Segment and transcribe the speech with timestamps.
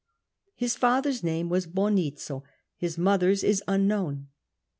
[0.55, 2.41] His father's name was Bonizo;
[2.75, 4.29] his mother's is unknown.